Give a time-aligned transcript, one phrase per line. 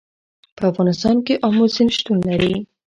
[0.57, 2.53] په افغانستان کې آمو سیند شتون لري.